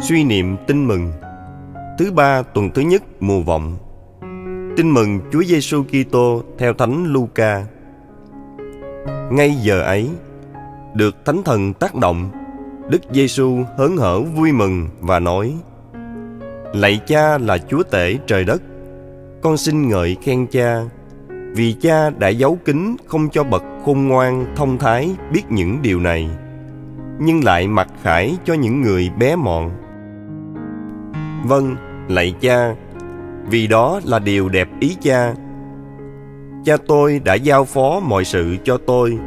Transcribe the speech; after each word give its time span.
Suy 0.00 0.24
niệm 0.24 0.56
tin 0.66 0.84
mừng 0.84 1.12
Thứ 1.98 2.12
ba 2.12 2.42
tuần 2.42 2.70
thứ 2.70 2.82
nhất 2.82 3.02
mùa 3.20 3.40
vọng 3.40 3.76
Tin 4.76 4.90
mừng 4.90 5.20
Chúa 5.32 5.42
Giêsu 5.42 5.82
Kitô 5.84 6.42
theo 6.58 6.72
Thánh 6.74 7.04
Luca. 7.12 7.64
Ngay 9.30 9.50
giờ 9.50 9.82
ấy, 9.82 10.10
được 10.94 11.24
Thánh 11.24 11.42
Thần 11.42 11.74
tác 11.74 11.94
động, 11.94 12.30
Đức 12.88 13.02
Giêsu 13.12 13.58
hớn 13.78 13.96
hở 13.96 14.20
vui 14.20 14.52
mừng 14.52 14.88
và 15.00 15.18
nói: 15.18 15.54
Lạy 16.72 17.00
Cha 17.06 17.38
là 17.38 17.58
Chúa 17.58 17.82
tể 17.82 18.18
trời 18.26 18.44
đất, 18.44 18.62
con 19.42 19.56
xin 19.56 19.88
ngợi 19.88 20.16
khen 20.22 20.46
Cha, 20.46 20.82
vì 21.54 21.72
Cha 21.72 22.10
đã 22.10 22.28
giấu 22.28 22.58
kín 22.64 22.96
không 23.06 23.28
cho 23.30 23.44
bậc 23.44 23.62
khôn 23.84 24.08
ngoan 24.08 24.46
thông 24.56 24.78
thái 24.78 25.10
biết 25.32 25.42
những 25.50 25.78
điều 25.82 26.00
này, 26.00 26.30
nhưng 27.20 27.44
lại 27.44 27.68
mặc 27.68 27.88
khải 28.02 28.36
cho 28.44 28.54
những 28.54 28.82
người 28.82 29.10
bé 29.18 29.36
mọn. 29.36 29.70
Vâng, 31.44 31.76
lạy 32.08 32.34
Cha, 32.40 32.74
vì 33.50 33.66
đó 33.66 34.00
là 34.04 34.18
điều 34.18 34.48
đẹp 34.48 34.68
ý 34.80 34.96
cha. 35.00 35.34
Cha 36.64 36.76
tôi 36.86 37.20
đã 37.24 37.34
giao 37.34 37.64
phó 37.64 38.00
mọi 38.00 38.24
sự 38.24 38.56
cho 38.64 38.78
tôi, 38.86 39.18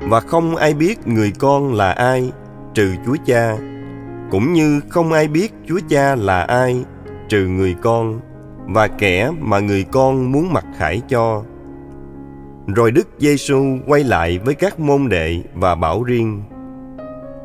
và 0.00 0.20
không 0.20 0.56
ai 0.56 0.74
biết 0.74 1.08
người 1.08 1.32
con 1.38 1.74
là 1.74 1.90
ai 1.92 2.32
trừ 2.74 2.94
Chúa 3.06 3.16
Cha, 3.26 3.56
cũng 4.30 4.52
như 4.52 4.80
không 4.88 5.12
ai 5.12 5.28
biết 5.28 5.52
Chúa 5.68 5.80
Cha 5.88 6.14
là 6.14 6.42
ai 6.42 6.84
trừ 7.28 7.46
người 7.46 7.74
con 7.82 8.20
và 8.66 8.88
kẻ 8.88 9.30
mà 9.40 9.58
người 9.58 9.84
con 9.92 10.32
muốn 10.32 10.52
mặc 10.52 10.64
khải 10.76 11.02
cho. 11.08 11.42
Rồi 12.66 12.90
Đức 12.90 13.08
Giêsu 13.18 13.64
quay 13.86 14.04
lại 14.04 14.38
với 14.38 14.54
các 14.54 14.80
môn 14.80 15.08
đệ 15.08 15.42
và 15.54 15.74
bảo 15.74 16.02
riêng: 16.02 16.42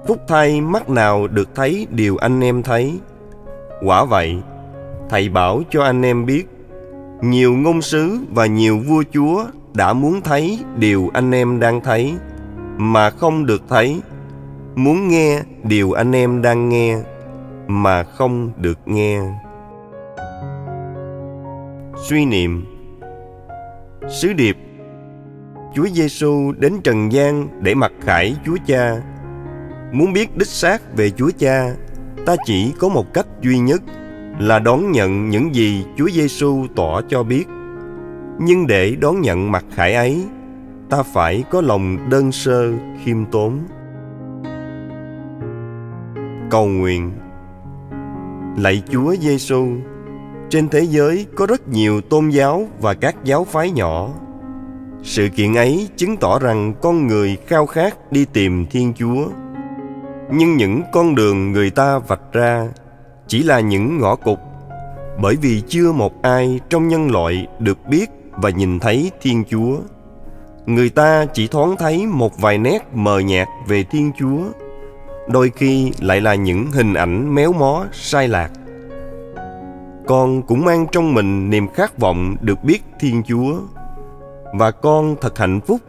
Phúc 0.08 0.18
thay 0.28 0.62
mắt 0.62 0.90
nào 0.90 1.28
được 1.28 1.56
thấy 1.56 1.88
điều 1.90 2.18
anh 2.18 2.44
em 2.44 2.64
thấy. 2.64 3.00
Quả 3.84 4.06
vậy, 4.06 4.38
thầy 5.10 5.30
bảo 5.30 5.62
cho 5.70 5.84
anh 5.84 6.06
em 6.06 6.26
biết 6.26 6.44
nhiều 7.22 7.54
ngôn 7.54 7.82
sứ 7.82 8.18
và 8.34 8.46
nhiều 8.46 8.80
vua 8.80 9.04
chúa 9.14 9.46
đã 9.74 9.94
muốn 9.94 10.22
thấy 10.22 10.60
điều 10.78 11.10
anh 11.14 11.32
em 11.32 11.60
đang 11.60 11.82
thấy 11.82 12.14
mà 12.78 13.10
không 13.10 13.46
được 13.46 13.62
thấy. 13.70 14.02
Muốn 14.76 15.08
nghe 15.08 15.42
điều 15.64 15.92
anh 15.92 16.16
em 16.16 16.42
đang 16.42 16.70
nghe 16.70 16.98
mà 17.68 18.04
không 18.04 18.52
được 18.58 18.80
nghe. 18.86 19.20
Suy 22.08 22.26
niệm. 22.26 22.66
Sứ 24.10 24.34
điệp. 24.34 24.58
Chúa 25.76 25.88
Giêsu 25.94 26.52
đến 26.58 26.74
trần 26.84 27.12
gian 27.12 27.48
để 27.62 27.76
mặc 27.76 27.92
khải 28.02 28.36
Chúa 28.46 28.58
Cha. 28.68 28.96
Muốn 29.92 30.14
biết 30.14 30.38
đích 30.38 30.48
xác 30.48 30.96
về 30.96 31.10
Chúa 31.10 31.30
Cha, 31.38 31.74
ta 32.26 32.36
chỉ 32.46 32.74
có 32.80 32.90
một 32.90 33.14
cách 33.14 33.28
duy 33.42 33.60
nhất 33.60 33.82
là 34.40 34.60
đón 34.60 34.92
nhận 34.92 35.30
những 35.30 35.56
gì 35.56 35.86
Chúa 35.98 36.10
Giêsu 36.10 36.68
tỏ 36.76 37.02
cho 37.10 37.24
biết. 37.24 37.46
Nhưng 38.40 38.68
để 38.68 38.96
đón 39.00 39.22
nhận 39.22 39.52
mặt 39.52 39.66
khải 39.72 39.94
ấy, 39.94 40.26
ta 40.90 41.04
phải 41.04 41.44
có 41.52 41.62
lòng 41.62 42.10
đơn 42.10 42.32
sơ, 42.32 42.72
khiêm 43.04 43.26
tốn. 43.26 43.60
Cầu 46.50 46.68
nguyện 46.68 47.12
Lạy 48.58 48.84
Chúa 48.92 49.16
Giêsu, 49.16 49.68
trên 50.50 50.70
thế 50.70 50.82
giới 50.82 51.26
có 51.36 51.46
rất 51.46 51.68
nhiều 51.68 52.02
tôn 52.02 52.30
giáo 52.30 52.68
và 52.82 52.94
các 52.94 53.16
giáo 53.24 53.44
phái 53.44 53.72
nhỏ. 53.72 54.10
Sự 55.04 55.30
kiện 55.36 55.54
ấy 55.54 55.90
chứng 55.98 56.18
tỏ 56.18 56.40
rằng 56.40 56.74
con 56.82 57.08
người 57.08 57.38
khao 57.48 57.66
khát 57.66 58.12
đi 58.12 58.26
tìm 58.26 58.66
Thiên 58.72 58.94
Chúa. 58.94 59.28
Nhưng 60.32 60.58
những 60.58 60.82
con 60.92 61.16
đường 61.16 61.52
người 61.52 61.70
ta 61.70 61.98
vạch 61.98 62.34
ra 62.34 62.68
chỉ 63.28 63.44
là 63.44 63.60
những 63.60 63.98
ngõ 64.00 64.16
cụt 64.16 64.40
bởi 65.22 65.36
vì 65.36 65.62
chưa 65.68 65.92
một 65.92 66.22
ai 66.22 66.60
trong 66.70 66.88
nhân 66.88 67.12
loại 67.12 67.48
được 67.60 67.78
biết 67.90 68.10
và 68.32 68.50
nhìn 68.50 68.80
thấy 68.80 69.12
Thiên 69.22 69.44
Chúa. 69.50 69.78
Người 70.66 70.90
ta 70.90 71.26
chỉ 71.26 71.48
thoáng 71.48 71.76
thấy 71.80 72.08
một 72.08 72.38
vài 72.42 72.58
nét 72.58 72.80
mờ 72.94 73.20
nhạt 73.20 73.48
về 73.68 73.84
Thiên 73.92 74.12
Chúa, 74.20 74.40
đôi 75.28 75.52
khi 75.56 75.92
lại 76.00 76.22
là 76.22 76.36
những 76.36 76.72
hình 76.72 76.94
ảnh 76.94 77.36
méo 77.36 77.54
mó 77.54 77.86
sai 77.92 78.28
lạc. 78.28 78.52
Con 80.08 80.42
cũng 80.42 80.66
mang 80.66 80.86
trong 80.92 81.14
mình 81.14 81.50
niềm 81.50 81.68
khát 81.68 81.98
vọng 81.98 82.36
được 82.42 82.64
biết 82.64 82.84
Thiên 83.00 83.24
Chúa 83.24 83.54
và 84.54 84.72
con 84.72 85.16
thật 85.22 85.38
hạnh 85.38 85.60
phúc 85.68 85.80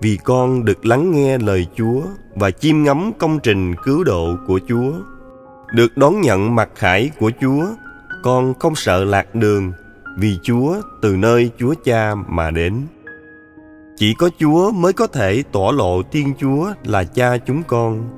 vì 0.00 0.18
con 0.24 0.64
được 0.64 0.86
lắng 0.86 1.12
nghe 1.12 1.38
lời 1.38 1.66
Chúa 1.76 2.02
và 2.34 2.50
chiêm 2.50 2.82
ngắm 2.82 3.12
công 3.18 3.38
trình 3.38 3.74
cứu 3.84 4.04
độ 4.04 4.36
của 4.46 4.60
Chúa. 4.68 4.92
Được 5.72 5.96
đón 5.96 6.20
nhận 6.20 6.54
mặt 6.54 6.68
khải 6.74 7.10
của 7.18 7.30
Chúa, 7.40 7.66
con 8.22 8.54
không 8.54 8.74
sợ 8.74 9.04
lạc 9.04 9.34
đường 9.34 9.72
vì 10.18 10.38
Chúa 10.42 10.74
từ 11.02 11.16
nơi 11.16 11.50
Chúa 11.58 11.74
Cha 11.84 12.14
mà 12.28 12.50
đến. 12.50 12.82
Chỉ 13.96 14.14
có 14.14 14.30
Chúa 14.38 14.70
mới 14.70 14.92
có 14.92 15.06
thể 15.06 15.42
tỏ 15.52 15.70
lộ 15.74 16.02
Thiên 16.02 16.32
Chúa 16.40 16.72
là 16.84 17.04
cha 17.04 17.36
chúng 17.36 17.62
con 17.62 18.08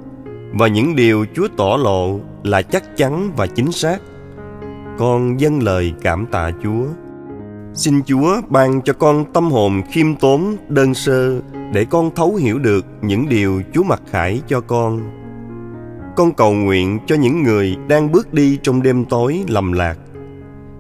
và 0.55 0.69
những 0.69 0.97
điều 0.97 1.27
Chúa 1.35 1.49
tỏ 1.57 1.77
lộ 1.77 2.21
là 2.43 2.63
chắc 2.63 2.97
chắn 2.97 3.33
và 3.37 3.47
chính 3.47 3.73
xác. 3.73 3.99
Con 4.99 5.41
dâng 5.41 5.63
lời 5.63 5.93
cảm 6.03 6.27
tạ 6.27 6.51
Chúa. 6.63 6.85
Xin 7.75 8.03
Chúa 8.07 8.41
ban 8.49 8.83
cho 8.83 8.93
con 8.93 9.33
tâm 9.33 9.51
hồn 9.51 9.83
khiêm 9.93 10.15
tốn, 10.15 10.57
đơn 10.69 10.95
sơ 10.95 11.41
để 11.73 11.85
con 11.85 12.11
thấu 12.15 12.35
hiểu 12.35 12.59
được 12.59 12.87
những 13.03 13.29
điều 13.29 13.63
Chúa 13.73 13.83
mặc 13.83 14.03
khải 14.11 14.41
cho 14.49 14.61
con 14.61 15.19
con 16.19 16.33
cầu 16.33 16.53
nguyện 16.53 16.99
cho 17.07 17.15
những 17.15 17.43
người 17.43 17.77
đang 17.89 18.13
bước 18.13 18.35
đi 18.35 18.59
trong 18.63 18.83
đêm 18.83 19.05
tối 19.05 19.45
lầm 19.49 19.73
lạc. 19.73 19.99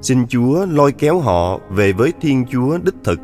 Xin 0.02 0.26
Chúa 0.28 0.66
lôi 0.66 0.92
kéo 0.92 1.18
họ 1.18 1.58
về 1.70 1.92
với 1.92 2.12
Thiên 2.20 2.44
Chúa 2.50 2.78
đích 2.82 2.94
thực. 3.04 3.20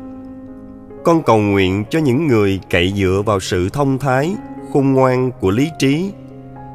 Con 1.03 1.23
cầu 1.23 1.37
nguyện 1.37 1.83
cho 1.89 1.99
những 1.99 2.27
người 2.27 2.59
cậy 2.69 2.93
dựa 2.95 3.21
vào 3.25 3.39
sự 3.39 3.69
thông 3.69 3.97
thái, 3.99 4.35
khôn 4.73 4.93
ngoan 4.93 5.31
của 5.39 5.51
lý 5.51 5.69
trí 5.79 6.11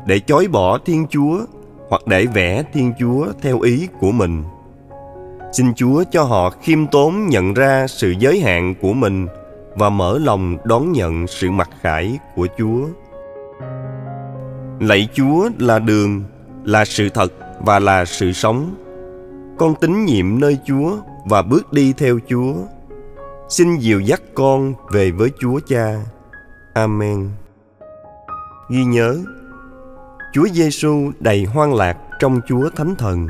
để 0.07 0.19
chối 0.19 0.49
bỏ 0.49 0.79
Thiên 0.79 1.07
Chúa 1.11 1.41
hoặc 1.89 2.07
để 2.07 2.27
vẽ 2.27 2.63
Thiên 2.73 2.93
Chúa 2.99 3.27
theo 3.43 3.61
ý 3.61 3.89
của 4.01 4.13
mình. 4.13 4.45
Xin 5.53 5.75
Chúa 5.75 6.05
cho 6.11 6.23
họ 6.23 6.51
khiêm 6.51 6.87
tốn 6.87 7.27
nhận 7.29 7.55
ra 7.55 7.87
sự 7.87 8.15
giới 8.19 8.41
hạn 8.41 8.75
của 8.81 8.93
mình 8.93 9.27
và 9.75 9.91
mở 9.91 10.19
lòng 10.19 10.57
đón 10.65 10.93
nhận 10.93 11.27
sự 11.27 11.51
mặc 11.51 11.71
khải 11.81 12.19
của 12.37 12.47
Chúa. 12.59 12.87
Lạy 14.81 15.09
Chúa 15.15 15.51
là 15.59 15.79
đường, 15.79 16.23
là 16.65 16.85
sự 16.85 17.09
thật 17.09 17.33
và 17.61 17.79
là 17.79 18.05
sự 18.05 18.33
sống. 18.33 18.75
Con 19.59 19.75
tín 19.81 20.05
nhiệm 20.05 20.41
nơi 20.41 20.59
Chúa 20.67 20.97
và 21.27 21.43
bước 21.43 21.73
đi 21.73 21.93
theo 21.93 22.19
Chúa. 22.29 22.55
Xin 23.49 23.79
dìu 23.79 24.01
dắt 24.01 24.23
con 24.35 24.75
về 24.93 25.11
với 25.11 25.31
Chúa 25.41 25.61
Cha. 25.69 26.05
Amen. 26.75 27.31
Ghi 28.71 28.85
nhớ, 28.85 29.17
Chúa 30.33 30.49
Giêsu 30.53 31.13
đầy 31.21 31.45
hoan 31.45 31.73
lạc 31.73 31.97
trong 32.21 32.41
Chúa 32.49 32.71
Thánh 32.77 32.95
Thần 32.95 33.27